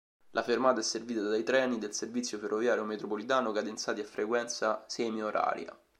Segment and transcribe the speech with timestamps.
[0.31, 5.77] La fermata è servita dai treni del servizio ferroviario metropolitano, cadenzati a frequenza semioraria.